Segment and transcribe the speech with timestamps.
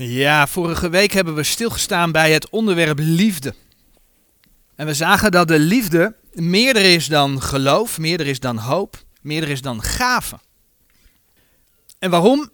[0.00, 3.54] Ja, vorige week hebben we stilgestaan bij het onderwerp liefde.
[4.74, 9.48] En we zagen dat de liefde meerder is dan geloof, meerder is dan hoop, meerder
[9.48, 10.38] is dan gave.
[11.98, 12.50] En waarom?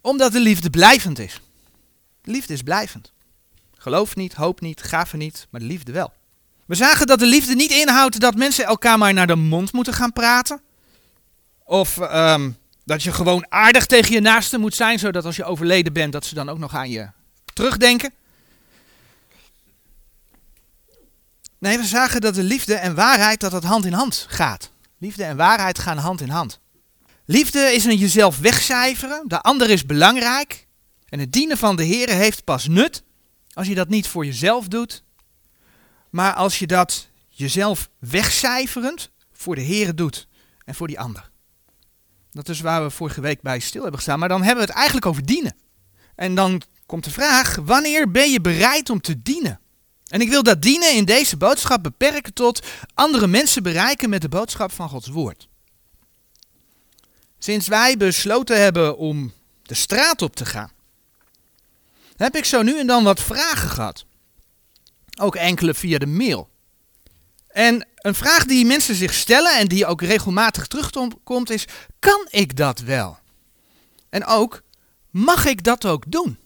[0.00, 1.40] Omdat de liefde blijvend is.
[2.22, 3.12] liefde is blijvend.
[3.74, 6.12] Geloof niet, hoop niet, gave niet, maar de liefde wel.
[6.66, 9.94] We zagen dat de liefde niet inhoudt dat mensen elkaar maar naar de mond moeten
[9.94, 10.60] gaan praten.
[11.64, 12.50] Of ehm,
[12.88, 16.24] dat je gewoon aardig tegen je naaste moet zijn, zodat als je overleden bent, dat
[16.24, 17.10] ze dan ook nog aan je
[17.54, 18.12] terugdenken.
[21.58, 24.70] Nee, we zagen dat de liefde en waarheid dat dat hand in hand gaat.
[24.98, 26.60] Liefde en waarheid gaan hand in hand.
[27.24, 30.66] Liefde is een jezelf wegcijferen, de ander is belangrijk.
[31.08, 33.02] En het dienen van de Heer heeft pas nut
[33.52, 35.02] als je dat niet voor jezelf doet,
[36.10, 40.26] maar als je dat jezelf wegcijferend voor de Heer doet
[40.64, 41.27] en voor die ander.
[42.30, 44.18] Dat is waar we vorige week bij stil hebben gestaan.
[44.18, 45.56] Maar dan hebben we het eigenlijk over dienen.
[46.14, 49.60] En dan komt de vraag: wanneer ben je bereid om te dienen?
[50.08, 54.28] En ik wil dat dienen in deze boodschap beperken tot andere mensen bereiken met de
[54.28, 55.48] boodschap van Gods woord.
[57.38, 59.32] Sinds wij besloten hebben om
[59.62, 60.70] de straat op te gaan,
[62.16, 64.04] heb ik zo nu en dan wat vragen gehad.
[65.20, 66.48] Ook enkele via de mail.
[67.58, 71.64] En een vraag die mensen zich stellen en die ook regelmatig terugkomt is,
[71.98, 73.18] kan ik dat wel?
[74.08, 74.62] En ook,
[75.10, 76.38] mag ik dat ook doen?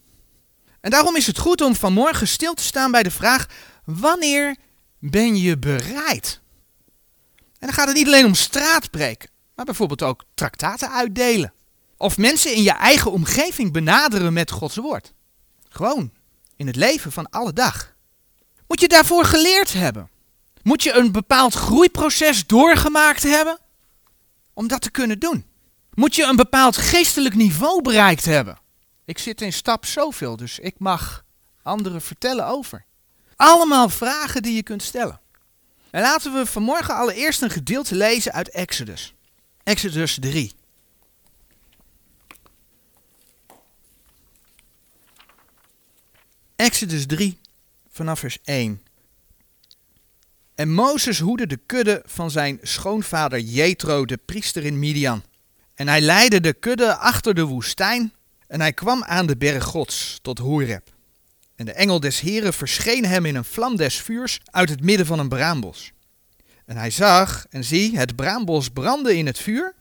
[0.81, 3.47] En daarom is het goed om vanmorgen stil te staan bij de vraag,
[3.85, 4.57] wanneer
[4.99, 6.41] ben je bereid?
[7.37, 11.53] En dan gaat het niet alleen om straatpreken, maar bijvoorbeeld ook traktaten uitdelen.
[11.97, 15.13] Of mensen in je eigen omgeving benaderen met Gods woord.
[15.69, 16.13] Gewoon,
[16.57, 17.95] in het leven van alle dag.
[18.67, 20.11] Moet je daarvoor geleerd hebben?
[20.63, 23.59] Moet je een bepaald groeiproces doorgemaakt hebben
[24.55, 25.47] om dat te kunnen doen?
[25.95, 28.59] Moet je een bepaald geestelijk niveau bereikt hebben?
[29.05, 31.25] Ik zit in stap zoveel, dus ik mag
[31.63, 32.85] anderen vertellen over.
[33.37, 35.21] Allemaal vragen die je kunt stellen.
[35.91, 39.15] En laten we vanmorgen allereerst een gedeelte lezen uit Exodus.
[39.63, 40.53] Exodus 3.
[46.57, 47.39] Exodus 3
[47.91, 48.83] vanaf vers 1.
[50.55, 55.23] En Mozes hoedde de kudde van zijn schoonvader Jethro, de priester in Midian.
[55.75, 58.13] En hij leidde de kudde achter de woestijn
[58.47, 60.91] en hij kwam aan de berg Gods tot Horeb.
[61.57, 65.07] En de engel des Heren verscheen hem in een vlam des vuurs uit het midden
[65.07, 65.93] van een braambos.
[66.65, 69.75] En hij zag, en zie, het braambos brandde in het vuur,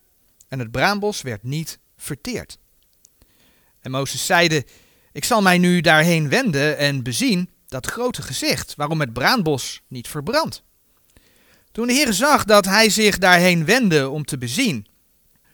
[0.48, 2.58] en het braambos werd niet verteerd.
[3.80, 4.66] En Mozes zeide,
[5.12, 10.08] ik zal mij nu daarheen wenden en bezien dat grote gezicht, waarom het braambos niet
[10.08, 10.64] verbrandt.
[11.72, 14.88] Toen de Heer zag dat hij zich daarheen wendde om te bezien,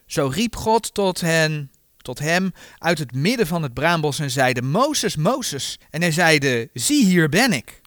[0.05, 4.61] zo riep God tot hen, tot hem uit het midden van het braambos en zeide,
[4.61, 5.79] Mozes, Mozes.
[5.89, 7.81] En hij zeide, zie hier ben ik.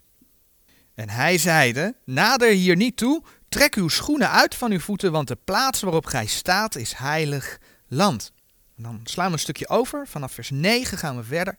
[0.94, 5.28] En hij zeide, nader hier niet toe, trek uw schoenen uit van uw voeten, want
[5.28, 7.58] de plaats waarop gij staat is heilig
[7.88, 8.32] land.
[8.76, 11.58] Dan slaan we een stukje over, vanaf vers 9 gaan we verder.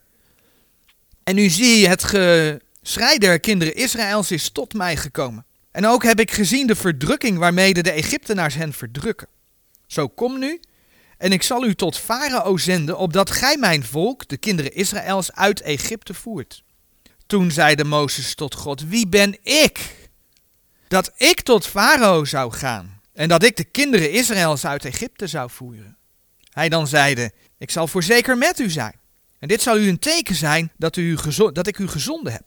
[1.24, 5.46] En nu zie het geschrei der kinderen Israëls is tot mij gekomen.
[5.72, 9.28] En ook heb ik gezien de verdrukking waarmee de Egyptenaars hen verdrukken.
[9.88, 10.60] Zo kom nu,
[11.18, 15.62] en ik zal u tot Farao zenden, opdat gij mijn volk, de kinderen Israëls, uit
[15.62, 16.64] Egypte voert.
[17.26, 20.10] Toen zeide Mozes tot God, wie ben ik?
[20.88, 25.50] Dat ik tot Farao zou gaan, en dat ik de kinderen Israëls uit Egypte zou
[25.50, 25.98] voeren.
[26.50, 29.00] Hij dan zeide, ik zal voorzeker met u zijn.
[29.42, 31.18] En dit zal u een teken zijn dat, u
[31.54, 32.44] dat ik u gezonden heb.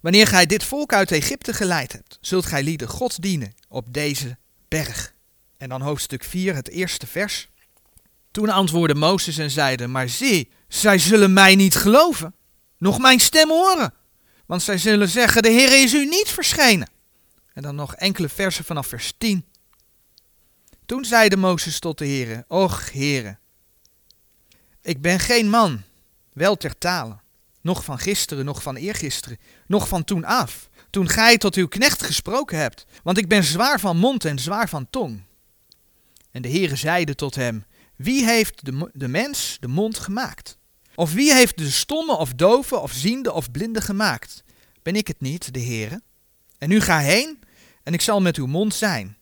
[0.00, 4.36] Wanneer gij dit volk uit Egypte geleid hebt, zult gij lieden God dienen op deze
[4.68, 5.14] berg.
[5.56, 7.48] En dan hoofdstuk 4, het eerste vers.
[8.30, 12.34] Toen antwoordde Mozes en zeide, maar zie, zij zullen mij niet geloven,
[12.78, 13.94] nog mijn stem horen.
[14.46, 16.90] Want zij zullen zeggen, de Heer is u niet verschenen.
[17.52, 19.44] En dan nog enkele versen vanaf vers 10.
[20.86, 23.38] Toen zeide Mozes tot de Heer, Och Heere,
[24.82, 25.82] ik ben geen man,
[26.32, 27.18] wel ter tale,
[27.60, 32.02] nog van gisteren, nog van eergisteren, nog van toen af, toen gij tot uw knecht
[32.02, 35.22] gesproken hebt, want ik ben zwaar van mond en zwaar van tong.
[36.30, 37.64] En de Heere zeide tot hem,
[37.96, 40.58] wie heeft de, de mens de mond gemaakt?
[40.94, 44.42] Of wie heeft de stomme of dove of ziende of blinde gemaakt?
[44.82, 46.02] Ben ik het niet, de Heere?
[46.58, 47.38] En nu ga heen,
[47.82, 49.16] en ik zal met uw mond zijn,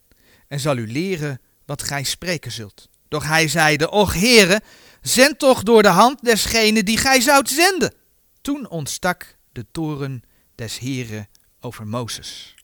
[0.49, 2.89] en zal u leren wat gij spreken zult.
[3.09, 4.61] Doch hij zeide, och Heere,
[5.03, 7.95] zend toch door de hand desgene die gij zoudt zenden.
[8.41, 10.23] Toen ontstak de toren
[10.55, 11.29] des Heren
[11.61, 12.55] over Mozes.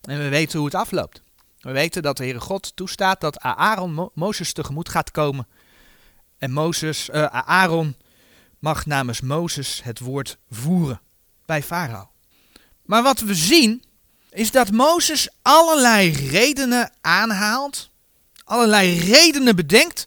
[0.00, 1.22] En we weten hoe het afloopt.
[1.60, 5.46] We weten dat de Heere God toestaat dat Aaron Mo Mozes tegemoet gaat komen.
[6.38, 7.96] En Mozes, uh, Aaron
[8.58, 11.00] mag namens Mozes het woord voeren
[11.46, 12.10] bij Farao.
[12.82, 13.82] Maar wat we zien
[14.30, 17.90] is dat Mozes allerlei redenen aanhaalt,
[18.44, 20.06] allerlei redenen bedenkt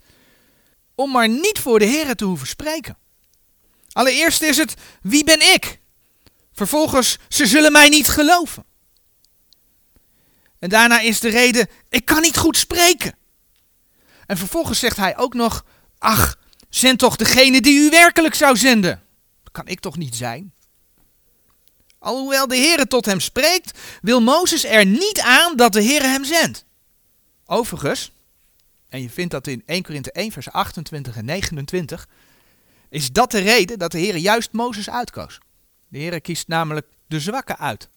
[1.02, 2.98] om maar niet voor de Heer te hoeven spreken.
[3.92, 5.80] Allereerst is het, wie ben ik?
[6.54, 8.66] Vervolgens, ze zullen mij niet geloven.
[10.60, 13.16] En daarna is de reden, ik kan niet goed spreken.
[14.26, 15.66] En vervolgens zegt hij ook nog,
[15.98, 16.38] ach,
[16.70, 19.04] zend toch degene die u werkelijk zou zenden.
[19.44, 20.54] Dat kan ik toch niet zijn?
[22.00, 26.26] Alhoewel de Heere tot hem spreekt, wil Mozes er niet aan dat de Heere hem
[26.26, 26.66] zendt.
[27.46, 28.12] Overigens,
[28.92, 32.08] en je vindt dat in 1 Korinthe 1 vers 28 en 29,
[32.90, 35.40] is dat de reden dat de Heer juist Mozes uitkoos.
[35.88, 37.90] De Heer kiest namelijk de zwakken uit.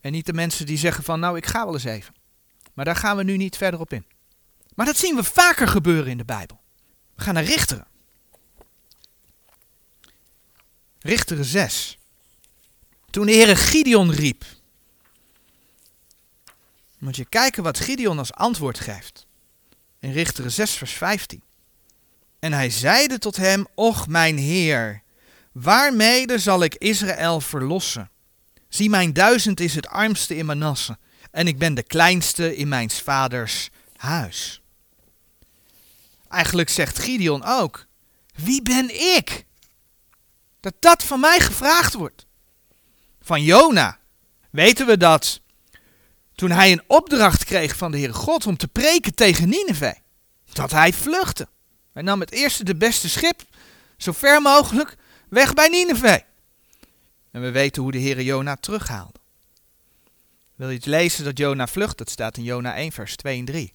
[0.00, 2.14] En niet de mensen die zeggen van nou ik ga wel eens even.
[2.74, 4.06] Maar daar gaan we nu niet verder op in.
[4.74, 6.60] Maar dat zien we vaker gebeuren in de Bijbel.
[7.14, 7.86] We gaan naar Richteren.
[10.98, 11.98] Richteren 6.
[13.10, 14.44] Toen de Heer Gideon riep.
[16.98, 19.26] Moet je kijken wat Gideon als antwoord geeft.
[20.02, 21.42] In Richteren 6 vers 15.
[22.38, 25.02] En hij zeide tot hem, Och mijn Heer,
[25.52, 28.10] waarmede zal ik Israël verlossen?
[28.68, 30.98] Zie, mijn duizend is het armste in Manasse,
[31.30, 34.62] en ik ben de kleinste in mijn vaders huis.
[36.28, 37.86] Eigenlijk zegt Gideon ook,
[38.34, 39.44] wie ben ik?
[40.60, 42.26] Dat dat van mij gevraagd wordt.
[43.20, 43.98] Van Jona
[44.50, 45.40] weten we dat
[46.34, 49.94] toen hij een opdracht kreeg van de Heere God om te preken tegen Nineveh,
[50.52, 51.48] dat hij vluchtte.
[51.92, 53.42] Hij nam het eerste de beste schip,
[53.96, 54.96] zo ver mogelijk,
[55.28, 56.20] weg bij Nineveh.
[57.30, 59.20] En we weten hoe de Heere Jona terughaalde.
[60.54, 61.98] Wil je het lezen dat Jona vlucht?
[61.98, 63.72] Dat staat in Jona 1 vers 2 en 3.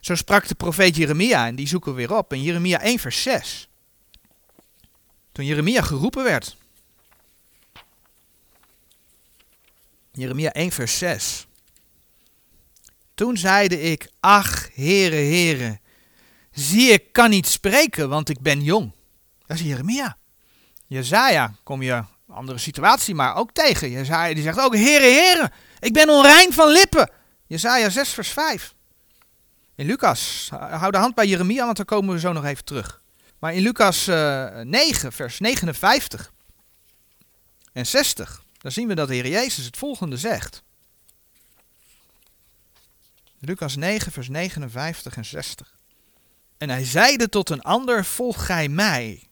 [0.00, 3.22] Zo sprak de profeet Jeremia en die zoeken we weer op in Jeremia 1 vers
[3.22, 3.68] 6.
[5.32, 6.56] Toen Jeremia geroepen werd.
[10.16, 11.46] Jeremia 1 vers 6.
[13.14, 15.80] Toen zeide ik, ach, heren, heren,
[16.50, 18.92] zie ik kan niet spreken, want ik ben jong.
[19.46, 20.16] Dat is Jeremia.
[20.86, 23.90] Jezaja kom je andere situatie, maar ook tegen.
[23.90, 27.10] Jezaja die zegt ook, heren, heren, ik ben onrein van lippen.
[27.46, 28.74] Jezaja 6 vers 5.
[29.74, 33.02] In Lucas, hou de hand bij Jeremia, want daar komen we zo nog even terug.
[33.38, 36.32] Maar in Lucas uh, 9 vers 59
[37.72, 40.62] en 60, dan zien we dat de Heer Jezus het volgende zegt.
[43.38, 45.74] Lucas 9, vers 59 en 60.
[46.58, 49.28] En hij zeide tot een ander, volg gij mij.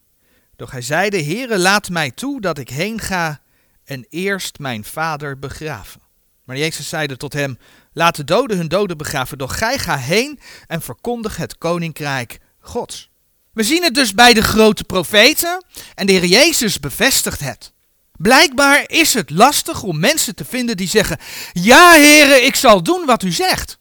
[0.56, 3.41] Doch hij zeide, Heere, laat mij toe dat ik heen ga
[3.85, 6.00] en eerst mijn vader begraven.
[6.44, 7.59] Maar Jezus zeide tot hem,
[7.93, 13.11] laat de doden hun doden begraven, doch gij ga heen en verkondig het koninkrijk Gods.
[13.53, 17.74] We zien het dus bij de grote profeten en de Heer Jezus bevestigt het.
[18.16, 21.19] Blijkbaar is het lastig om mensen te vinden die zeggen,
[21.52, 23.78] ja heren, ik zal doen wat u zegt.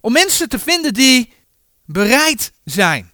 [0.00, 1.32] Om mensen te vinden die
[1.84, 3.12] bereid zijn.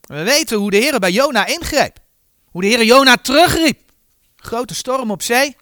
[0.00, 1.98] We weten hoe de Heer bij Jona ingreep.
[2.44, 3.92] Hoe de Heer Jona terugriep.
[4.36, 5.56] Grote storm op zee.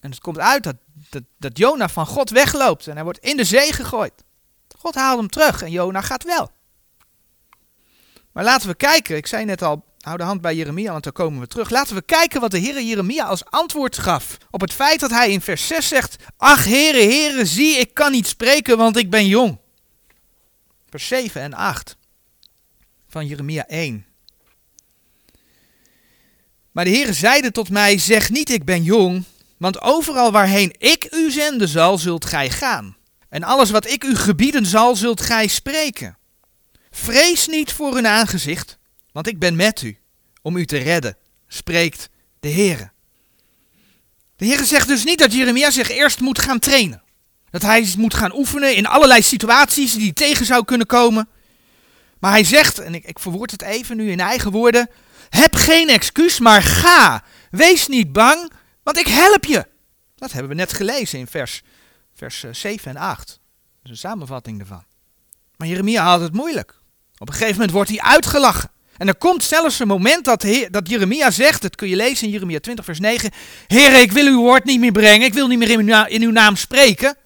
[0.00, 0.76] En het komt uit dat,
[1.10, 4.12] dat, dat Jona van God wegloopt en hij wordt in de zee gegooid.
[4.78, 6.50] God haalt hem terug en Jona gaat wel.
[8.32, 11.12] Maar laten we kijken, ik zei net al, hou de hand bij Jeremia, want dan
[11.12, 11.70] komen we terug.
[11.70, 15.30] Laten we kijken wat de Heer Jeremia als antwoord gaf op het feit dat hij
[15.30, 19.26] in vers 6 zegt, ach Heere, Heere, zie, ik kan niet spreken, want ik ben
[19.26, 19.58] jong.
[20.90, 21.96] Vers 7 en 8
[23.08, 24.06] van Jeremia 1.
[26.72, 29.24] Maar de Heere zeide tot mij, zeg niet ik ben jong,
[29.56, 32.96] want overal waarheen ik u zenden zal, zult gij gaan.
[33.28, 36.16] En alles wat ik u gebieden zal, zult gij spreken.
[36.90, 38.78] Vrees niet voor hun aangezicht,
[39.12, 39.98] want ik ben met u,
[40.42, 41.16] om u te redden,
[41.46, 42.08] spreekt
[42.40, 42.90] de Heere.
[44.36, 47.02] De Heere zegt dus niet dat Jeremia zich eerst moet gaan trainen.
[47.50, 51.28] Dat hij moet gaan oefenen in allerlei situaties die tegen zou kunnen komen.
[52.18, 54.90] Maar hij zegt, en ik, ik verwoord het even nu in eigen woorden,
[55.28, 57.24] heb geen excuus, maar ga.
[57.50, 58.52] Wees niet bang,
[58.82, 59.66] want ik help je.
[60.16, 61.62] Dat hebben we net gelezen in vers,
[62.14, 63.26] vers 7 en 8.
[63.26, 63.36] Dat
[63.82, 64.84] is een samenvatting daarvan.
[65.56, 66.80] Maar Jeremia had het moeilijk.
[67.18, 68.70] Op een gegeven moment wordt hij uitgelachen.
[68.96, 72.32] En er komt zelfs een moment dat, dat Jeremia zegt, dat kun je lezen in
[72.32, 73.30] Jeremia 20 vers 9,
[73.66, 76.22] Heer, ik wil uw woord niet meer brengen, ik wil niet meer in uw, in
[76.22, 77.16] uw naam spreken.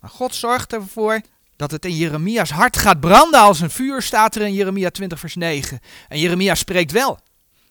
[0.00, 1.20] Maar God zorgt ervoor
[1.56, 5.20] dat het in Jeremia's hart gaat branden als een vuur, staat er in Jeremia 20
[5.20, 5.80] vers 9.
[6.08, 7.18] En Jeremia spreekt wel.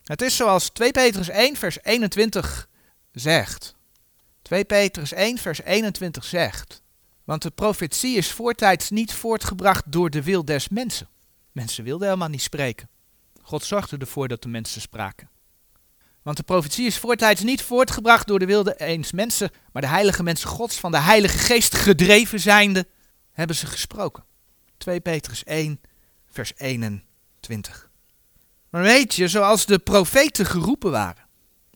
[0.04, 2.68] Het is zoals 2 Petrus 1 vers 21
[3.12, 3.76] zegt.
[4.42, 6.82] 2 Petrus 1 vers 21 zegt.
[7.24, 11.10] Want de profetie is voortijds niet voortgebracht door de wil des mensen.
[11.52, 12.90] Mensen wilden helemaal niet spreken.
[13.46, 15.30] God zorgde ervoor dat de mensen spraken.
[16.22, 20.24] Want de profetie is voortijds niet voortgebracht door de wilde eens mensen, maar de heilige
[20.24, 22.88] mensen Gods van de Heilige Geest gedreven zijnde,
[23.32, 24.24] hebben ze gesproken.
[24.78, 25.82] 2 Petrus 1,
[26.32, 27.90] vers 21.
[28.70, 31.26] Maar weet je, zoals de profeten geroepen waren,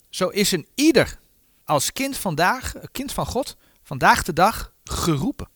[0.10, 1.20] zo is een ieder
[1.64, 5.50] als kind vandaag, kind van God, vandaag de dag geroepen.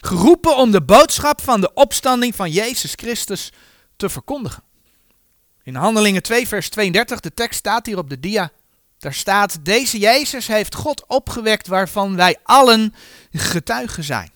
[0.00, 3.52] Geroepen om de boodschap van de opstanding van Jezus Christus
[3.96, 4.62] te verkondigen.
[5.62, 8.50] In Handelingen 2, vers 32, de tekst staat hier op de dia.
[8.98, 12.94] Daar staat: Deze Jezus heeft God opgewekt, waarvan wij allen
[13.32, 14.30] getuigen zijn.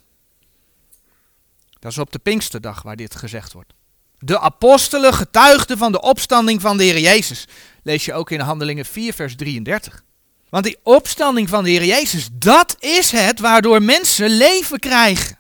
[1.79, 3.73] Dat is op de Pinksterdag waar dit gezegd wordt.
[4.19, 7.47] De apostelen getuigden van de opstanding van de Heer Jezus.
[7.83, 10.03] Lees je ook in Handelingen 4, vers 33.
[10.49, 15.39] Want die opstanding van de Heer Jezus, dat is het waardoor mensen leven krijgen.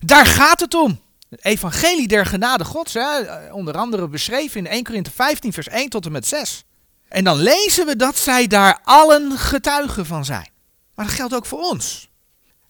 [0.00, 1.00] Daar gaat het om.
[1.30, 5.88] Het evangelie der genade gods, hè, onder andere beschreven in 1 Korinthe 15 vers 1
[5.88, 6.64] tot en met 6.
[7.08, 10.48] En dan lezen we dat zij daar allen getuigen van zijn.
[10.94, 12.08] Maar dat geldt ook voor ons.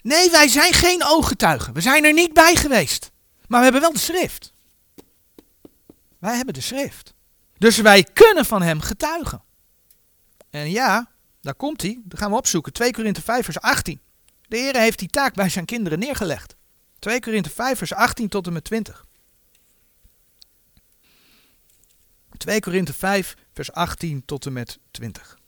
[0.02, 1.72] Nee, wij zijn geen ooggetuigen.
[1.72, 3.10] We zijn er niet bij geweest.
[3.46, 4.52] Maar we hebben wel de schrift.
[6.18, 7.14] Wij hebben de schrift.
[7.58, 9.42] Dus wij kunnen van hem getuigen.
[10.50, 12.00] En ja, daar komt hij.
[12.04, 12.72] Dat gaan we opzoeken.
[12.72, 14.00] 2 Korinthe 5 vers 18.
[14.48, 16.56] De Heer heeft die taak bij zijn kinderen neergelegd.
[17.00, 19.06] 2 Korinthe 5 vers 18 tot en met 20.
[22.36, 25.38] 2 Korinthe 5 vers 18 tot en met 20.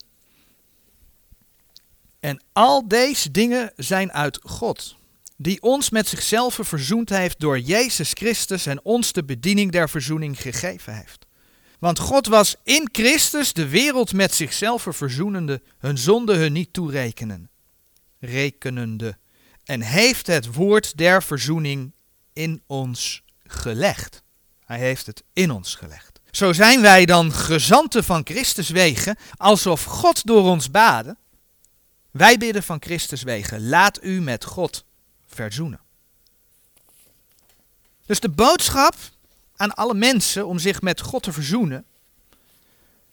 [2.19, 4.95] En al deze dingen zijn uit God,
[5.37, 10.41] die ons met zichzelf verzoend heeft door Jezus Christus en ons de bediening der verzoening
[10.41, 11.25] gegeven heeft.
[11.79, 17.49] Want God was in Christus de wereld met zichzelf verzoenende, hun zonde hun niet toerekenen,
[18.19, 19.17] rekenende
[19.63, 21.91] en heeft het woord der verzoening
[22.33, 24.23] in ons gelegd.
[24.65, 26.19] Hij heeft het in ons gelegd.
[26.31, 31.17] Zo zijn wij dan gezanten van Christus wegen, alsof God door ons baden.
[32.11, 34.85] Wij bidden van Christus wegen, laat u met God
[35.25, 35.81] verzoenen.
[38.05, 38.95] Dus de boodschap
[39.55, 41.85] aan alle mensen om zich met God te verzoenen,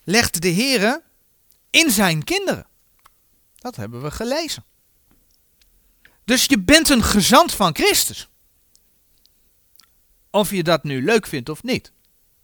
[0.05, 1.03] legt de Heere
[1.71, 2.67] in zijn kinderen.
[3.55, 4.65] Dat hebben we gelezen.
[6.31, 8.29] Dus je bent een gezant van Christus.
[10.31, 11.93] Of je dat nu leuk vindt of niet.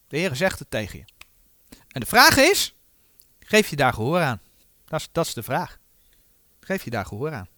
[0.08, 1.04] De Heer zegt het tegen je.
[1.88, 2.74] En de vraag is,
[3.40, 4.40] geef je daar gehoor aan?
[4.84, 5.78] Dat is, dat is de vraag.
[6.60, 7.48] Geef je daar gehoor aan?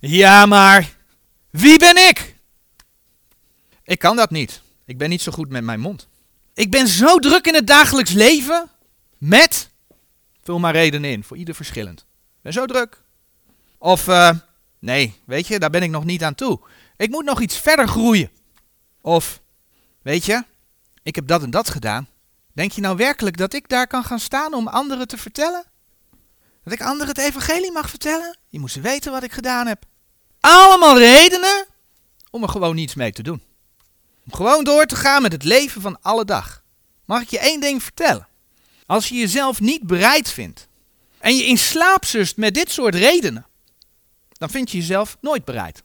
[0.00, 0.96] Ja, maar
[1.50, 2.36] wie ben ik?
[3.84, 4.62] Ik kan dat niet.
[4.84, 6.08] Ik ben niet zo goed met mijn mond.
[6.54, 8.70] Ik ben zo druk in het dagelijks leven
[9.18, 9.70] met,
[10.42, 12.00] vul maar redenen in, voor ieder verschillend.
[12.00, 13.04] Ik ben zo druk.
[13.78, 14.30] Of, uh,
[14.78, 16.60] nee, weet je, daar ben ik nog niet aan toe.
[16.96, 18.30] Ik moet nog iets verder groeien.
[19.00, 19.40] Of,
[20.02, 20.44] weet je,
[21.02, 22.08] ik heb dat en dat gedaan.
[22.52, 25.64] Denk je nou werkelijk dat ik daar kan gaan staan om anderen te vertellen?
[26.64, 28.38] Dat ik anderen het evangelie mag vertellen?
[28.48, 29.84] Je moet ze weten wat ik gedaan heb.
[30.40, 31.66] Allemaal redenen
[32.30, 33.42] om er gewoon niets mee te doen.
[34.24, 36.62] Om gewoon door te gaan met het leven van alle dag.
[37.04, 38.28] Mag ik je één ding vertellen?
[38.86, 40.68] Als je jezelf niet bereid vindt
[41.18, 43.46] en je in slaap zust met dit soort redenen,
[44.38, 45.82] dan vind je jezelf nooit bereid.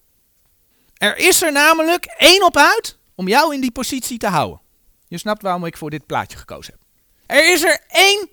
[0.93, 4.62] Er is er namelijk één op uit om jou in die positie te houden.
[5.08, 6.81] Je snapt waarom ik voor dit plaatje gekozen heb.
[7.38, 8.29] Er is er één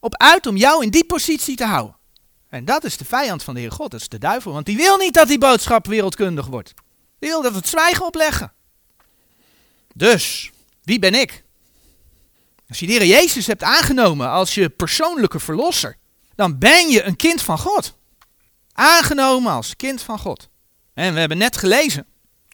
[0.00, 1.96] op uit om jou in die positie te houden.
[2.48, 4.52] En dat is de vijand van de Heer God, dat is de duivel.
[4.52, 6.74] Want die wil niet dat die boodschap wereldkundig wordt.
[7.18, 8.52] Die wil dat we het zwijgen opleggen.
[9.94, 10.50] Dus,
[10.82, 11.44] wie ben ik?
[12.68, 15.96] Als je de Heer Jezus hebt aangenomen als je persoonlijke verlosser,
[16.34, 17.94] dan ben je een kind van God.
[18.72, 20.48] Aangenomen als kind van God.
[20.94, 22.06] En we hebben net gelezen,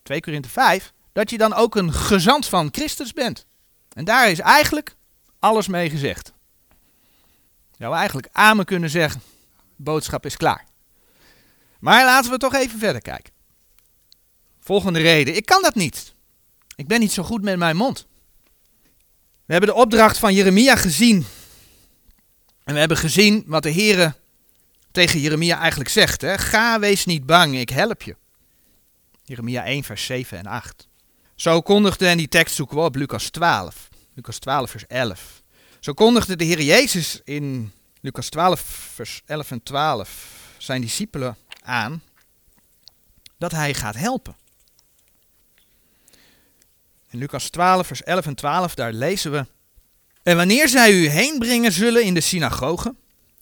[0.02, 3.46] 2 Korinthe 5, dat je dan ook een gezant van Christus bent.
[3.92, 4.96] En daar is eigenlijk
[5.38, 6.32] alles mee gezegd.
[7.78, 9.22] Zou eigenlijk amen kunnen zeggen,
[9.76, 10.64] boodschap is klaar.
[11.80, 13.32] Maar laten we toch even verder kijken.
[14.60, 16.14] Volgende reden, ik kan dat niet.
[16.76, 18.06] Ik ben niet zo goed met mijn mond.
[19.44, 21.26] We hebben de opdracht van Jeremia gezien.
[22.64, 24.14] En we hebben gezien wat de Heere
[24.90, 26.20] tegen Jeremia eigenlijk zegt.
[26.20, 26.38] Hè?
[26.38, 28.16] Ga, wees niet bang, ik help je.
[29.24, 30.88] Jeremia 1, vers 7 en 8.
[31.34, 33.88] Zo kondigde, en die tekst zoeken we op, Lucas 12.
[34.14, 35.42] Lucas 12, vers 11.
[35.80, 38.60] Zo kondigde de Heer Jezus in Lucas 12,
[38.94, 42.02] vers 11 en 12 zijn discipelen aan
[43.38, 44.36] dat hij gaat helpen.
[47.10, 49.46] In Lucas 12, vers 11 en 12, daar lezen we.
[50.22, 52.98] En wanneer zij u heen brengen zullen in de synagogen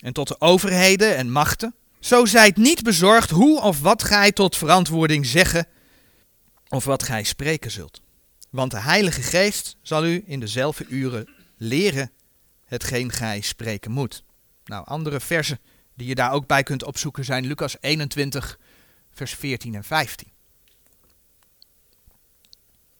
[0.07, 4.57] en tot de overheden en machten, zo zijt niet bezorgd hoe of wat gij tot
[4.57, 5.67] verantwoording zeggen
[6.69, 8.01] of wat gij spreken zult.
[8.51, 12.11] Want de Heilige Geest zal u in dezelfde uren leren
[12.65, 14.25] hetgeen gij spreken moet.
[14.65, 15.61] Nou, andere versen
[15.95, 18.59] die je daar ook bij kunt opzoeken zijn Lucas 21,
[19.13, 20.29] vers 14 en 15.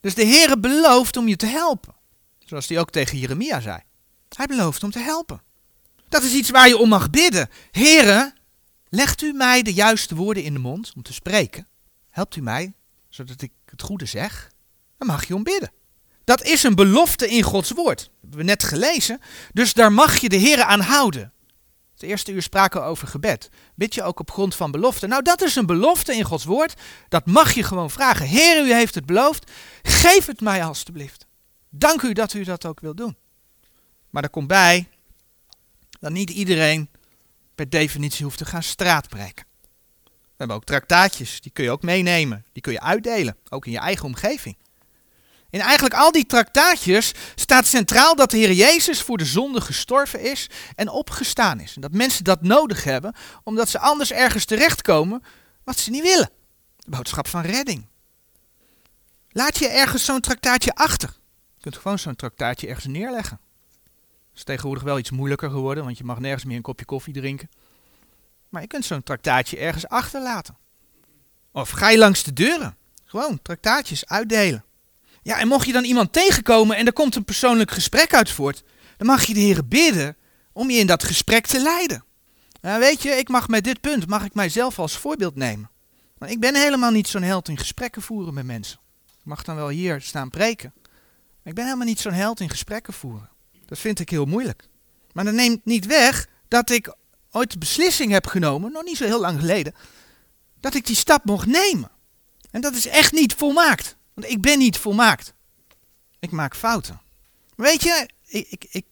[0.01, 1.95] Dus de Heere belooft om je te helpen.
[2.39, 3.79] Zoals hij ook tegen Jeremia zei.
[4.37, 5.45] Hij belooft om te helpen.
[6.09, 7.49] Dat is iets waar je om mag bidden.
[7.71, 8.35] Heere,
[8.89, 11.67] legt u mij de juiste woorden in de mond om te spreken.
[12.11, 12.73] Helpt u mij,
[13.09, 14.51] zodat ik het goede zeg.
[14.99, 15.73] Dan mag je om bidden.
[16.25, 17.99] Dat is een belofte in Gods woord.
[17.99, 19.21] Dat hebben we net gelezen.
[19.53, 21.33] Dus daar mag je de Heere aan houden.
[21.93, 23.49] Het eerste uur spraken we over gebed.
[23.75, 25.07] Bid je ook op grond van belofte?
[25.07, 26.75] Nou, dat is een belofte in Gods woord.
[27.09, 28.27] Dat mag je gewoon vragen.
[28.27, 29.51] Heer, u heeft het beloofd.
[29.83, 31.27] Geef het mij alstublieft.
[31.71, 33.17] Dank u dat u dat ook wil doen.
[34.11, 34.89] Maar er komt bij
[36.07, 36.91] dat niet iedereen
[37.55, 39.47] per definitie hoeft te gaan straatbreken.
[40.05, 42.45] We hebben ook traktaatjes, die kun je ook meenemen.
[42.53, 44.57] Die kun je uitdelen, ook in je eigen omgeving.
[45.51, 50.21] In eigenlijk al die traktaatjes staat centraal dat de Heer Jezus voor de zonde gestorven
[50.21, 51.75] is en opgestaan is.
[51.75, 55.23] En dat mensen dat nodig hebben, omdat ze anders ergens terechtkomen
[55.65, 56.31] wat ze niet willen.
[56.77, 57.87] De boodschap van redding.
[59.29, 61.09] Laat je ergens zo'n traktaatje achter.
[61.57, 63.41] Je kunt gewoon zo'n traktaatje ergens neerleggen.
[64.37, 67.51] Is tegenwoordig wel iets moeilijker geworden, want je mag nergens meer een kopje koffie drinken.
[68.49, 70.57] Maar je kunt zo'n traktaatje ergens achterlaten.
[71.53, 72.77] Of ga je langs de deuren.
[73.05, 74.65] Gewoon traktaatjes uitdelen.
[75.23, 78.63] Ja, en mocht je dan iemand tegenkomen en er komt een persoonlijk gesprek uit voort,
[78.97, 80.17] dan mag je de Heer bidden
[80.53, 82.05] om je in dat gesprek te leiden.
[82.61, 85.71] Nou, weet je, ik mag met dit punt, mag ik mijzelf als voorbeeld nemen.
[86.19, 88.79] Maar ik ben helemaal niet zo'n held in gesprekken voeren met mensen.
[89.07, 90.73] Ik mag dan wel hier staan preken.
[90.77, 93.35] Maar ik ben helemaal niet zo'n held in gesprekken voeren.
[93.67, 94.69] Dat vind ik heel moeilijk.
[95.13, 96.95] Maar dat neemt niet weg dat ik
[97.31, 99.75] ooit de beslissing heb genomen, nog niet zo heel lang geleden,
[100.61, 101.91] dat ik die stap mocht nemen.
[102.51, 103.97] En dat is echt niet volmaakt.
[104.15, 105.35] Want ik ben niet volmaakt.
[106.19, 107.01] Ik maak fouten.
[107.57, 108.87] Weet je, ik, ik, ik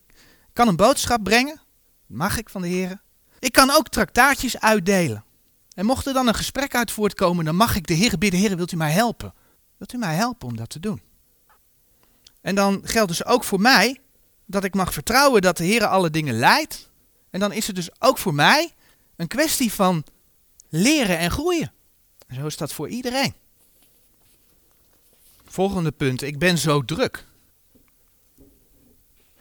[0.53, 1.61] kan een boodschap brengen.
[2.07, 3.03] Mag ik van de heren.
[3.39, 5.25] Ik kan ook traktaatjes uitdelen.
[5.75, 8.41] En mocht er dan een gesprek uit voortkomen, dan mag ik de heren bidden.
[8.41, 9.35] Heren, wilt u mij helpen?
[9.77, 11.03] Wilt u mij helpen om dat te doen?
[12.41, 14.01] En dan geldt dus ook voor mij
[14.47, 16.91] dat ik mag vertrouwen dat de Heer alle dingen leidt.
[17.31, 18.73] En dan is het dus ook voor mij
[19.17, 20.05] een kwestie van
[20.69, 21.73] leren en groeien.
[22.27, 23.35] En zo is dat voor iedereen.
[25.45, 26.23] Volgende punt.
[26.23, 27.25] Ik ben zo druk.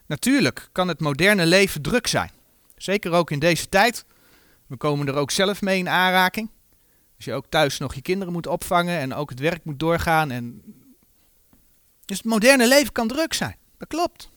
[0.05, 2.31] Natuurlijk kan het moderne leven druk zijn.
[2.75, 4.05] Zeker ook in deze tijd.
[4.67, 6.49] We komen er ook zelf mee in aanraking.
[7.15, 10.31] Als je ook thuis nog je kinderen moet opvangen en ook het werk moet doorgaan.
[10.31, 10.61] En...
[12.05, 13.55] Dus het moderne leven kan druk zijn.
[13.77, 14.29] Dat klopt.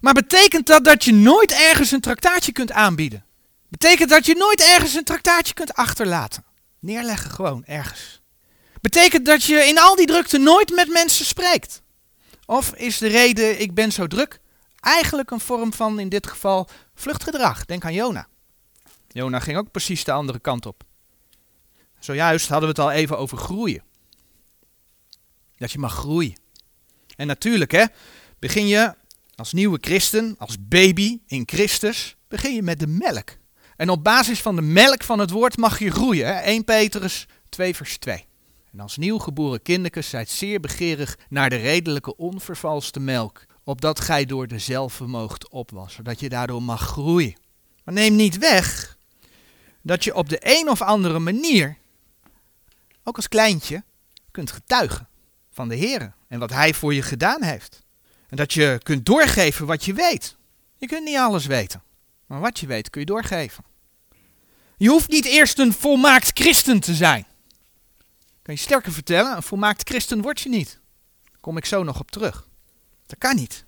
[0.00, 3.24] Maar betekent dat dat je nooit ergens een traktaatje kunt aanbieden?
[3.68, 6.44] Betekent dat je nooit ergens een traktaatje kunt achterlaten?
[6.78, 8.22] Neerleggen gewoon ergens.
[8.80, 11.82] Betekent dat je in al die drukte nooit met mensen spreekt?
[12.46, 14.40] Of is de reden ik ben zo druk
[14.80, 17.64] eigenlijk een vorm van in dit geval vluchtgedrag?
[17.64, 18.28] Denk aan Jona.
[19.08, 20.82] Jona ging ook precies de andere kant op.
[21.98, 23.82] Zojuist hadden we het al even over groeien.
[25.56, 26.36] Dat je mag groeien.
[27.16, 27.84] En natuurlijk, hè,
[28.38, 28.94] begin je
[29.40, 33.36] als nieuwe christen, als baby in Christus, begin je met de melk.
[33.76, 36.26] En op basis van de melk van het woord mag je groeien.
[36.26, 36.32] Hè?
[36.32, 38.26] 1 Petrus 2 vers 2.
[38.72, 44.46] En als nieuwgeboren kinderkes zijt zeer begeerig naar de redelijke onvervalste melk, opdat gij door
[44.46, 47.36] dezelfde moogt opwassen, dat je daardoor mag groeien.
[47.84, 48.96] Maar neem niet weg
[49.82, 51.76] dat je op de een of andere manier,
[53.04, 53.84] ook als kleintje,
[54.30, 55.08] kunt getuigen
[55.50, 57.88] van de Heer en wat Hij voor je gedaan heeft.
[58.30, 60.36] En dat je kunt doorgeven wat je weet.
[60.76, 61.82] Je kunt niet alles weten,
[62.26, 63.64] maar wat je weet kun je doorgeven.
[64.76, 67.26] Je hoeft niet eerst een volmaakt christen te zijn.
[68.42, 70.78] Kan je sterker vertellen, een volmaakt christen word je niet.
[71.24, 72.48] Daar kom ik zo nog op terug.
[73.06, 73.64] Dat kan niet.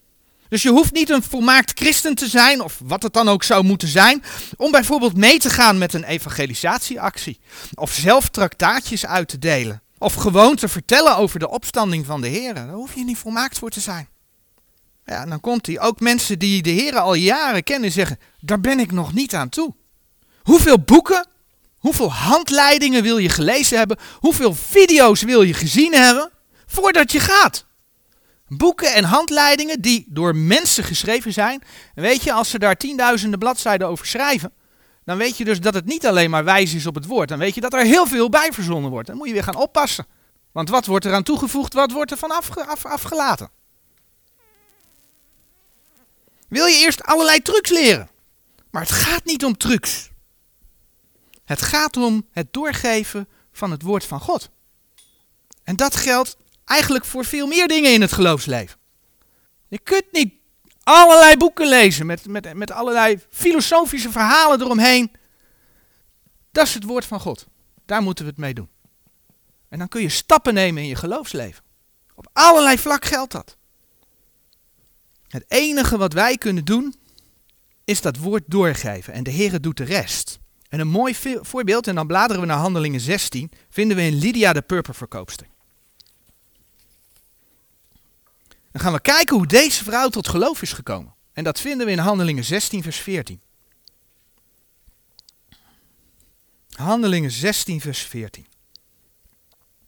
[0.48, 3.64] Dus je hoeft niet een volmaakt christen te zijn, of wat het dan ook zou
[3.64, 4.22] moeten zijn,
[4.56, 7.40] om bijvoorbeeld mee te gaan met een evangelisatieactie.
[7.74, 9.82] Of zelf traktaatjes uit te delen.
[9.98, 12.54] Of gewoon te vertellen over de opstanding van de Heer.
[12.54, 14.08] Daar hoef je niet volmaakt voor te zijn.
[15.04, 15.80] Ja, dan komt hij.
[15.80, 19.48] Ook mensen die de Heer al jaren kennen zeggen, daar ben ik nog niet aan
[19.48, 19.74] toe.
[20.42, 21.26] Hoeveel boeken
[21.82, 23.98] Hoeveel handleidingen wil je gelezen hebben?
[24.18, 26.30] Hoeveel video's wil je gezien hebben
[26.66, 27.66] voordat je gaat?
[28.48, 31.62] Boeken en handleidingen die door mensen geschreven zijn.
[31.94, 34.52] En weet je, als ze daar tienduizenden bladzijden over schrijven,
[35.04, 37.28] dan weet je dus dat het niet alleen maar wijs is op het woord.
[37.28, 39.06] Dan weet je dat er heel veel bij verzonnen wordt.
[39.06, 40.06] Dan moet je weer gaan oppassen.
[40.52, 42.50] Want wat wordt er aan toegevoegd, wat wordt er van af,
[42.82, 43.50] afgelaten?
[46.52, 48.10] Wil je eerst allerlei trucs leren?
[48.70, 50.10] Maar het gaat niet om trucs.
[51.44, 54.50] Het gaat om het doorgeven van het woord van God.
[55.64, 58.78] En dat geldt eigenlijk voor veel meer dingen in het geloofsleven.
[59.68, 60.34] Je kunt niet
[60.82, 65.12] allerlei boeken lezen met, met, met allerlei filosofische verhalen eromheen.
[66.50, 67.46] Dat is het woord van God.
[67.86, 68.68] Daar moeten we het mee doen.
[69.68, 71.64] En dan kun je stappen nemen in je geloofsleven.
[72.14, 73.56] Op allerlei vlak geldt dat.
[75.32, 76.94] Het enige wat wij kunnen doen,
[77.84, 79.12] is dat woord doorgeven.
[79.12, 80.38] En de Heer doet de rest.
[80.68, 84.52] En een mooi voorbeeld, en dan bladeren we naar Handelingen 16, vinden we in Lydia
[84.52, 85.46] de purperverkoopster.
[88.70, 91.14] Dan gaan we kijken hoe deze vrouw tot geloof is gekomen.
[91.32, 93.40] En dat vinden we in Handelingen 16, vers 14.
[96.70, 98.46] Handelingen 16, vers 14.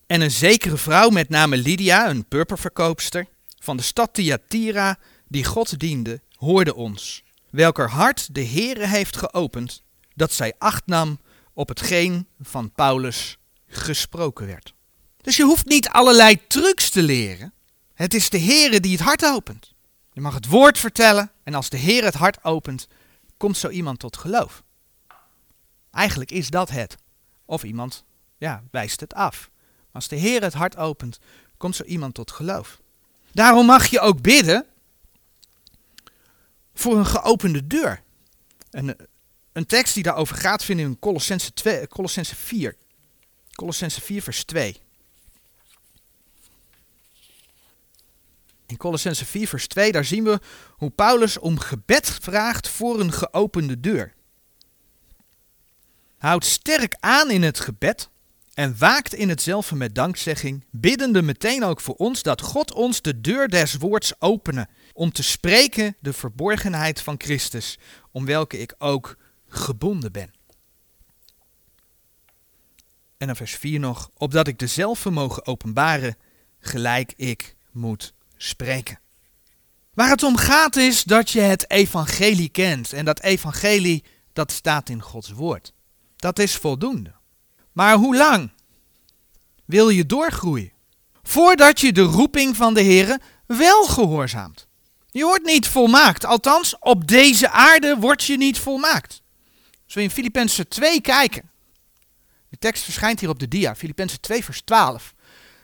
[0.06, 3.26] En een zekere vrouw met name Lydia, een purperverkoopster,
[3.58, 4.98] van de stad Thyatira,
[5.34, 9.82] die God diende, hoorde ons, welker hart de Heere heeft geopend,
[10.14, 11.20] dat zij acht nam
[11.52, 14.74] op hetgeen van Paulus gesproken werd.
[15.20, 17.52] Dus je hoeft niet allerlei trucs te leren.
[17.94, 19.74] Het is de Heere die het hart opent.
[20.12, 22.88] Je mag het woord vertellen en als de Heer het hart opent,
[23.36, 24.62] komt zo iemand tot geloof.
[25.90, 26.96] Eigenlijk is dat het.
[27.44, 28.04] Of iemand
[28.38, 29.50] ja, wijst het af.
[29.92, 31.18] Als de Heer het hart opent,
[31.56, 32.80] komt zo iemand tot geloof.
[33.32, 34.66] Daarom mag je ook bidden
[36.74, 38.02] voor een geopende deur.
[38.70, 39.06] En eh,
[39.52, 42.76] een tekst die daarover gaat vinden in Colossense, 2, Colossense 4.
[43.52, 44.76] Colossense 4 vers 2.
[48.66, 53.12] In Colossense 4 vers 2 daar zien we hoe Paulus om gebed vraagt voor een
[53.12, 54.14] geopende deur.
[56.18, 58.08] Houd sterk aan in het gebed
[58.54, 63.20] en waakt in hetzelfde met dankzegging, biddende meteen ook voor ons dat God ons de
[63.20, 67.78] deur des woords opene, om te spreken de verborgenheid van Christus,
[68.10, 69.16] om welke ik ook
[69.48, 70.32] gebonden ben.
[73.16, 76.16] En dan vers 4 nog, opdat ik dezelfde mogen openbaren,
[76.58, 79.00] gelijk ik moet spreken.
[79.94, 82.92] Waar het om gaat is dat je het evangelie kent.
[82.92, 85.72] En dat evangelie, dat staat in Gods woord.
[86.16, 87.14] Dat is voldoende.
[87.72, 88.50] Maar hoe lang
[89.64, 90.72] wil je doorgroeien?
[91.22, 94.68] Voordat je de roeping van de Heer wel gehoorzaamt.
[95.14, 96.24] Je wordt niet volmaakt.
[96.24, 99.22] Althans, op deze aarde word je niet volmaakt.
[99.84, 101.50] Als we in Filippenzen 2 kijken.
[102.48, 103.76] De tekst verschijnt hier op de dia.
[103.76, 105.14] Filippenzen 2 vers 12.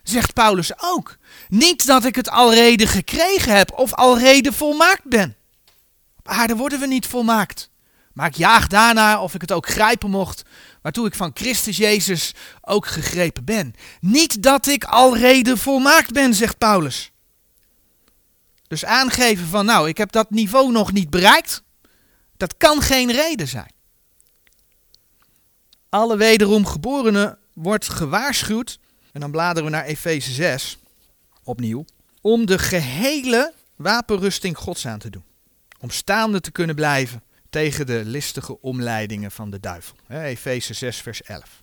[0.03, 1.17] Zegt Paulus ook.
[1.49, 5.37] Niet dat ik het alrede gekregen heb of alrede volmaakt ben.
[6.19, 7.71] Op aarde worden we niet volmaakt.
[8.13, 10.43] Maar ik jaag daarna of ik het ook grijpen mocht,
[10.83, 13.75] waartoe ik van Christus Jezus ook gegrepen ben.
[14.01, 17.13] Niet dat ik alrede volmaakt ben, zegt Paulus.
[18.71, 21.63] Dus aangeven van, nou, ik heb dat niveau nog niet bereikt,
[22.37, 23.73] dat kan geen reden zijn.
[25.89, 28.79] Alle wederom geborenen wordt gewaarschuwd,
[29.13, 30.79] en dan bladeren we naar Efeze 6,
[31.45, 31.85] opnieuw,
[32.21, 35.25] om de gehele wapenrusting Gods aan te doen.
[35.79, 39.97] Om staande te kunnen blijven tegen de listige omleidingen van de duivel.
[40.09, 41.63] Efeze 6, vers 11.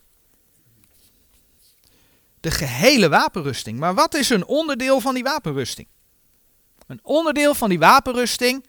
[2.40, 3.80] De gehele wapenrusting.
[3.80, 5.88] Maar wat is een onderdeel van die wapenrusting?
[6.88, 8.66] Een onderdeel van die wapenrusting,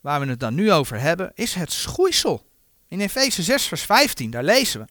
[0.00, 2.46] waar we het dan nu over hebben, is het schoeisel.
[2.88, 4.86] In Efeze 6, vers 15, daar lezen we.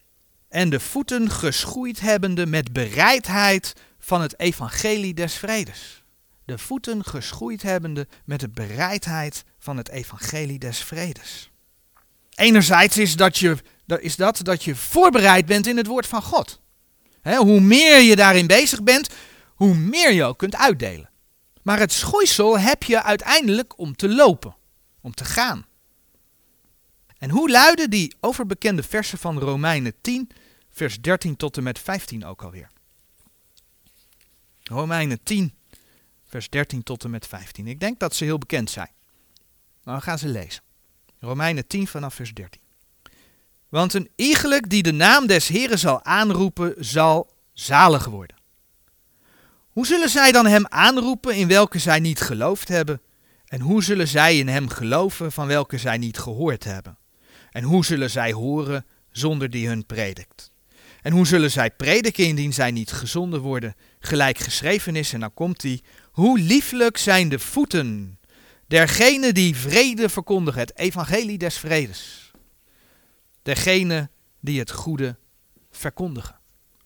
[0.49, 6.03] En de voeten geschoeid hebbende met bereidheid van het evangelie des vredes.
[6.45, 11.51] De voeten geschoeid hebbende met de bereidheid van het evangelie des vredes.
[12.35, 13.57] Enerzijds is dat, je,
[13.99, 16.61] is dat dat je voorbereid bent in het woord van God.
[17.23, 19.09] hoe meer je daarin bezig bent,
[19.55, 21.10] hoe meer je ook kunt uitdelen.
[21.63, 24.55] Maar het schoeisel heb je uiteindelijk om te lopen,
[25.01, 25.65] om te gaan.
[27.17, 30.29] En hoe luiden die overbekende versen van Romeinen 10,
[30.69, 32.69] vers 13 tot en met 15 ook alweer?
[34.63, 35.53] Romeinen 10,
[36.25, 37.67] vers 13 tot en met 15.
[37.67, 38.89] Ik denk dat ze heel bekend zijn.
[39.83, 40.63] Maar we gaan ze lezen.
[41.19, 42.61] Romeinen 10 vanaf vers 13.
[43.69, 48.40] Want een iegelijk die de naam des Heren zal aanroepen, zal zalig worden.
[49.71, 53.01] Hoe zullen zij dan hem aanroepen in welke zij niet geloofd hebben?
[53.45, 56.97] En hoe zullen zij in hem geloven van welke zij niet gehoord hebben?
[57.51, 60.51] En hoe zullen zij horen zonder die hun predikt?
[61.01, 65.13] En hoe zullen zij prediken indien zij niet gezonden worden, gelijk geschreven is?
[65.13, 65.81] En dan komt hij,
[66.11, 68.19] hoe lieflijk zijn de voeten
[68.67, 72.31] dergene die vrede verkondigen, het evangelie des vredes.
[73.41, 75.17] Dergene die het goede
[75.71, 76.39] verkondigen.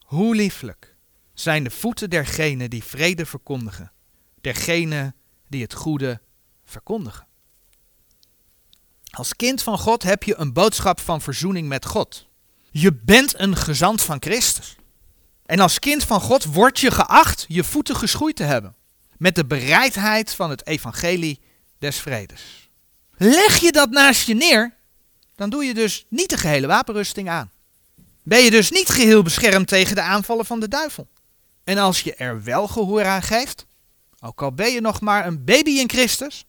[0.04, 0.95] Hoe lieflijk
[1.40, 3.92] zijn de voeten dergene die vrede verkondigen,
[4.40, 5.14] dergene
[5.48, 6.20] die het goede
[6.64, 7.26] verkondigen.
[9.10, 12.26] Als kind van God heb je een boodschap van verzoening met God.
[12.70, 14.76] Je bent een gezant van Christus.
[15.46, 18.74] En als kind van God word je geacht je voeten geschoeid te hebben.
[19.16, 21.40] Met de bereidheid van het evangelie
[21.78, 22.70] des vredes.
[23.16, 24.74] Leg je dat naast je neer,
[25.34, 27.50] dan doe je dus niet de gehele wapenrusting aan.
[28.22, 31.08] Ben je dus niet geheel beschermd tegen de aanvallen van de duivel.
[31.66, 33.66] En als je er wel gehoor aan geeft,
[34.20, 36.44] ook al ben je nog maar een baby in Christus,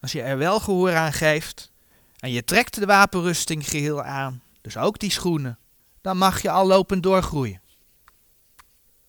[0.00, 1.70] als je er wel gehoor aan geeft
[2.18, 5.58] en je trekt de wapenrusting geheel aan, dus ook die schoenen,
[6.00, 7.60] dan mag je al lopend doorgroeien.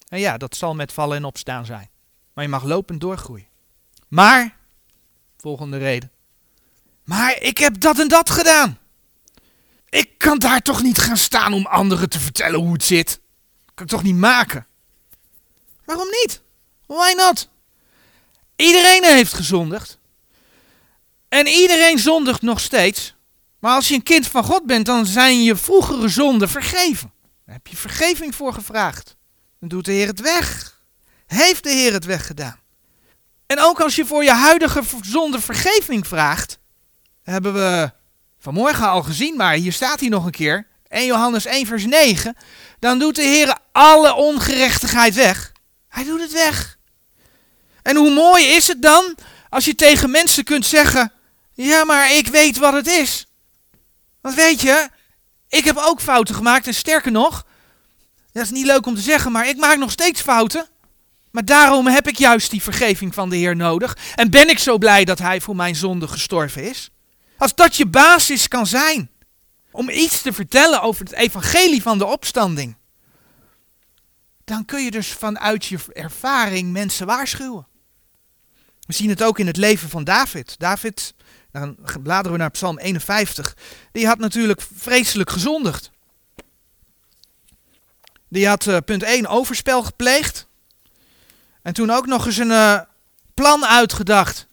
[0.07, 1.89] En ja, dat zal met vallen en opstaan zijn.
[2.33, 3.47] Maar je mag lopend doorgroeien.
[4.07, 4.57] Maar,
[5.37, 6.11] volgende reden.
[7.03, 8.77] Maar ik heb dat en dat gedaan.
[9.89, 13.19] Ik kan daar toch niet gaan staan om anderen te vertellen hoe het zit.
[13.73, 14.65] kan ik toch niet maken.
[15.91, 16.41] Waarom niet?
[16.85, 17.49] Why not?
[18.55, 19.97] Iedereen heeft gezondigd.
[21.29, 23.15] En iedereen zondigt nog steeds.
[23.59, 27.11] Maar als je een kind van God bent, dan zijn je vroegere zonden vergeven.
[27.45, 29.15] Daar heb je vergeving voor gevraagd.
[29.59, 30.79] Dan doet de Heer het weg.
[31.27, 32.59] Heeft de Heer het weggedaan.
[33.45, 36.59] En ook als je voor je huidige zonde vergeving vraagt,
[37.23, 37.91] hebben we
[38.39, 40.67] vanmorgen al gezien, maar hier staat hij nog een keer.
[40.87, 42.37] 1 Johannes 1 vers 9.
[42.79, 45.51] Dan doet de Heer alle ongerechtigheid weg.
[45.91, 46.77] Hij doet het weg.
[47.81, 49.15] En hoe mooi is het dan
[49.49, 51.11] als je tegen mensen kunt zeggen:
[51.53, 53.25] Ja, maar ik weet wat het is.
[54.21, 54.89] Want weet je,
[55.49, 57.45] ik heb ook fouten gemaakt en sterker nog,
[58.31, 60.67] dat is niet leuk om te zeggen, maar ik maak nog steeds fouten.
[61.31, 63.97] Maar daarom heb ik juist die vergeving van de Heer nodig.
[64.15, 66.89] En ben ik zo blij dat Hij voor mijn zonde gestorven is.
[67.37, 69.09] Als dat je basis kan zijn
[69.71, 72.75] om iets te vertellen over het evangelie van de opstanding.
[74.51, 77.67] Dan kun je dus vanuit je ervaring mensen waarschuwen.
[78.81, 80.55] We zien het ook in het leven van David.
[80.57, 81.13] David,
[81.51, 83.55] dan bladeren we naar Psalm 51.
[83.91, 85.91] Die had natuurlijk vreselijk gezondigd.
[88.27, 90.47] Die had uh, punt 1 overspel gepleegd.
[91.61, 92.81] En toen ook nog eens een uh,
[93.33, 94.47] plan uitgedacht.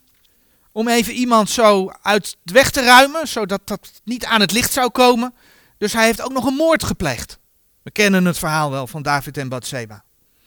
[0.72, 3.28] Om even iemand zo uit de weg te ruimen.
[3.28, 5.34] Zodat dat niet aan het licht zou komen.
[5.78, 7.37] Dus hij heeft ook nog een moord gepleegd.
[7.88, 10.04] We kennen het verhaal wel van David en Bathseba.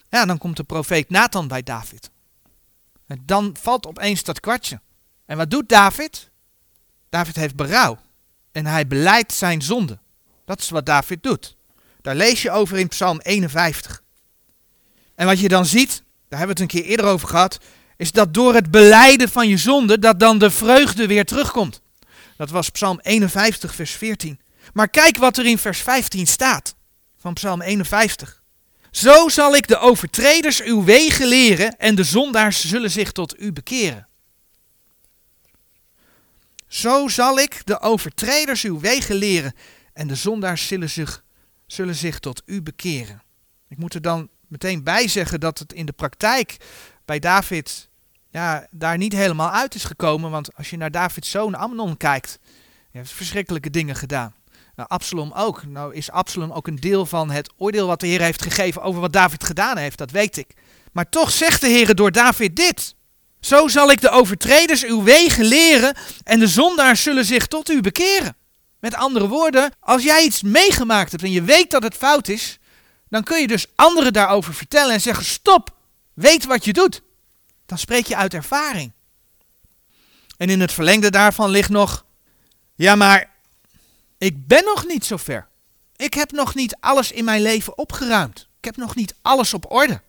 [0.10, 2.10] Ja, dan komt de profeet Nathan bij David.
[3.08, 4.82] En dan valt opeens dat kwartje.
[5.26, 6.30] En wat doet David?
[7.10, 8.00] David heeft berouw.
[8.52, 10.00] En hij beleidt zijn zonde.
[10.46, 11.56] Dat is wat David doet.
[12.02, 14.04] Daar lees je over in Psalm 51.
[15.16, 17.60] En wat je dan ziet, daar hebben we het een keer eerder over gehad,
[17.98, 21.82] is dat door het beleiden van je zonde, dat dan de vreugde weer terugkomt.
[22.38, 24.40] Dat was Psalm 51, vers 14.
[24.74, 26.80] Maar kijk wat er in vers 15 staat
[27.22, 28.44] van Psalm 51.
[28.92, 33.52] Zo zal ik de overtreders uw wegen leren en de zondaars zullen zich tot u
[33.52, 34.08] bekeren.
[36.68, 39.54] Zo zal ik de overtreders uw wegen leren
[39.94, 41.24] en de zondaars zullen zich
[41.66, 43.22] zullen zich tot u bekeren.
[43.68, 46.58] Ik moet er dan meteen bij zeggen dat het in de praktijk
[47.06, 47.90] bij David
[48.30, 50.32] ja, daar niet helemaal uit is gekomen.
[50.32, 54.36] Want als je naar Davids zoon Amnon kijkt, hij heeft verschrikkelijke dingen gedaan.
[54.82, 55.66] Nou, Absalom ook.
[55.66, 59.02] Nou is Absalom ook een deel van het oordeel wat de Heer heeft gegeven over
[59.02, 60.54] wat David gedaan heeft, dat weet ik.
[60.92, 62.96] Maar toch zegt de Heer door David dit.
[63.40, 67.82] Zo zal ik de overtreders uw wegen leren en de zondaars zullen zich tot u
[67.82, 68.36] bekeren.
[68.80, 72.60] Met andere woorden, als jij iets meegemaakt hebt en je weet dat het fout is,
[73.10, 75.76] dan kun je dus anderen daarover vertellen en zeggen: stop,
[76.14, 77.02] weet wat je doet.
[77.66, 78.92] Dan spreek je uit ervaring.
[80.38, 82.06] En in het verlengde daarvan ligt nog:
[82.76, 83.31] ja, maar
[84.22, 85.48] ik ben nog niet zo ver.
[85.96, 88.48] Ik heb nog niet alles in mijn leven opgeruimd.
[88.58, 90.02] Ik heb nog niet alles op orde.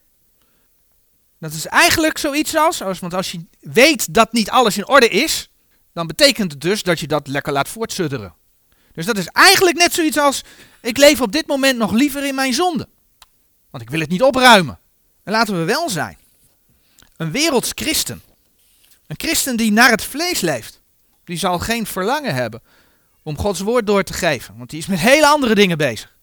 [1.38, 5.50] Dat is eigenlijk zoiets als, want als je weet dat niet alles in orde is,
[5.92, 8.34] dan betekent het dus dat je dat lekker laat voortsudderen.
[8.92, 10.44] Dus dat is eigenlijk net zoiets als,
[10.80, 12.88] ik leef op dit moment nog liever in mijn zonde.
[13.70, 14.78] Want ik wil het niet opruimen.
[15.24, 16.18] En laten we wel zijn.
[17.16, 18.22] Een werelds christen.
[19.06, 20.80] Een christen die naar het vlees leeft.
[21.24, 22.62] Die zal geen verlangen hebben
[23.22, 24.54] om Gods woord door te geven.
[24.56, 26.16] Want die is met hele andere dingen bezig.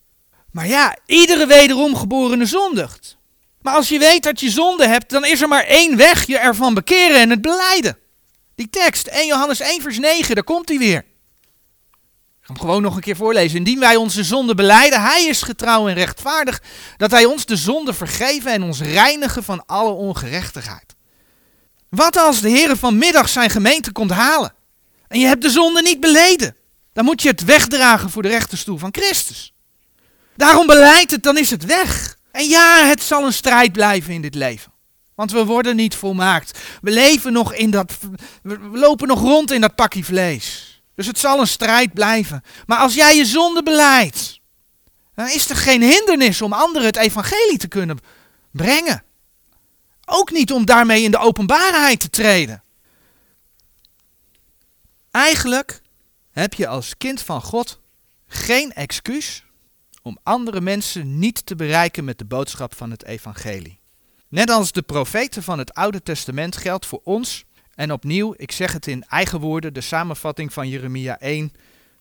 [0.52, 3.18] Maar ja, iedere wederom geborene zondigt.
[3.62, 6.38] Maar als je weet dat je zonde hebt, dan is er maar één weg je
[6.38, 7.98] ervan bekeren en het beleiden.
[8.56, 11.06] Die tekst, 1 Johannes 1 vers 9, daar komt hij weer
[12.50, 13.58] hem gewoon nog een keer voorlezen.
[13.58, 16.62] Indien wij onze zonde beleiden, hij is getrouw en rechtvaardig,
[16.98, 20.96] dat hij ons de zonde vergeven en ons reinigen van alle ongerechtigheid.
[21.90, 24.54] Wat als de Heer vanmiddag zijn gemeente komt halen
[25.08, 26.56] en je hebt de zonde niet beleden?
[26.94, 29.54] Dan moet je het wegdragen voor de rechterstoel van Christus.
[30.36, 32.18] Daarom beleid het, dan is het weg.
[32.32, 34.72] En ja, het zal een strijd blijven in dit leven.
[35.16, 36.60] Want we worden niet volmaakt.
[36.82, 37.98] We leven nog in dat.
[38.42, 40.82] We lopen nog rond in dat pakje vlees.
[40.96, 42.44] Dus het zal een strijd blijven.
[42.66, 44.40] Maar als jij je zonde beleidt,
[45.16, 48.00] dan is er geen hindernis om anderen het evangelie te kunnen
[48.52, 49.04] brengen.
[50.06, 52.64] Ook niet om daarmee in de openbaarheid te treden.
[55.12, 55.82] Eigenlijk
[56.32, 57.80] heb je als kind van God
[58.28, 59.46] geen excuus
[60.02, 63.80] om andere mensen niet te bereiken met de boodschap van het evangelie.
[64.28, 68.74] Net als de profeten van het Oude Testament geldt voor ons, en opnieuw, ik zeg
[68.74, 71.52] het in eigen woorden, de samenvatting van Jeremia 1,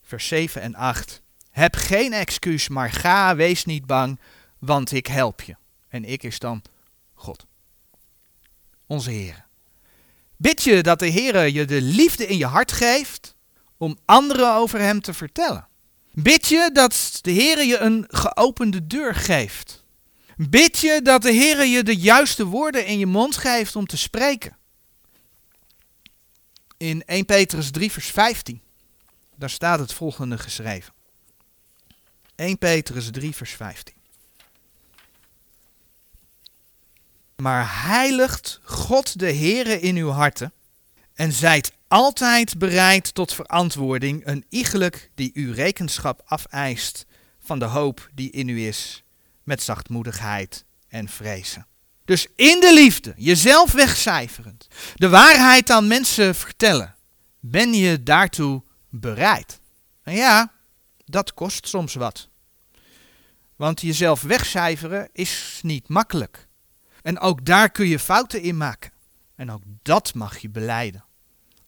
[0.02, 1.22] vers 7 en 8.
[1.50, 4.20] Heb geen excuus, maar ga, wees niet bang,
[4.58, 5.56] want ik help je.
[5.88, 6.62] En ik is dan
[7.14, 7.46] God.
[8.86, 9.46] Onze Heer.
[10.36, 13.36] Bid je dat de Heer je de liefde in je hart geeft
[13.78, 15.68] om anderen over Hem te vertellen.
[16.12, 19.84] Bid je dat de Heer je een geopende deur geeft.
[20.36, 23.96] Bid je dat de Heer je de juiste woorden in je mond geeft om te
[23.96, 24.56] spreken.
[26.76, 28.62] In 1 Petrus 3 vers 15,
[29.36, 30.94] daar staat het volgende geschreven.
[32.34, 33.94] 1 Petrus 3 vers 15.
[37.36, 40.52] Maar heiligt God de Heere in uw harten
[41.14, 47.06] en zijt altijd bereid tot verantwoording, een iegelijk die uw rekenschap afeist
[47.40, 49.04] van de hoop die in u is,
[49.42, 51.66] met zachtmoedigheid en vrezen.
[52.04, 56.94] Dus in de liefde, jezelf wegcijferend, de waarheid aan mensen vertellen,
[57.40, 59.60] ben je daartoe bereid.
[60.02, 60.52] En ja,
[61.04, 62.28] dat kost soms wat.
[63.56, 66.48] Want jezelf wegcijferen is niet makkelijk.
[67.02, 68.92] En ook daar kun je fouten in maken.
[69.36, 71.04] En ook dat mag je beleiden.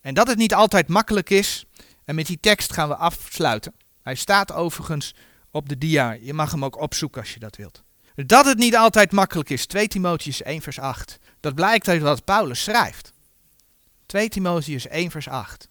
[0.01, 1.65] En dat het niet altijd makkelijk is,
[2.05, 3.75] en met die tekst gaan we afsluiten.
[4.03, 5.15] Hij staat overigens
[5.51, 7.83] op de dia, je mag hem ook opzoeken als je dat wilt.
[8.15, 11.19] Dat het niet altijd makkelijk is, 2 Timotheus 1 vers 8.
[11.41, 13.13] Dat blijkt uit wat Paulus schrijft.
[14.07, 15.69] 2 Timotheus 1 vers 8.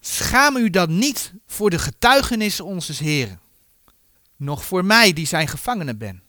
[0.00, 3.40] Schaam u dan niet voor de getuigenis onze Heren,
[4.36, 6.22] nog voor mij die zijn gevangene ben.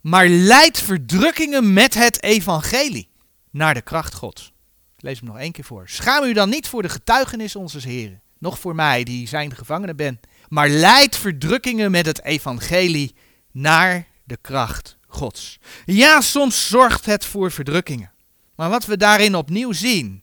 [0.00, 3.09] Maar leid verdrukkingen met het evangelie
[3.50, 4.52] naar de kracht Gods.
[4.96, 5.88] Ik lees hem nog één keer voor.
[5.88, 9.94] Schaam u dan niet voor de getuigenis onze Heren, nog voor mij die zijn gevangene
[9.94, 10.20] ben.
[10.48, 13.14] Maar leid verdrukkingen met het evangelie
[13.50, 15.58] naar de kracht Gods.
[15.84, 18.12] Ja, soms zorgt het voor verdrukkingen.
[18.54, 20.22] Maar wat we daarin opnieuw zien,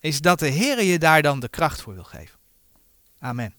[0.00, 2.38] is dat de Heer je daar dan de kracht voor wil geven.
[3.18, 3.54] Amen.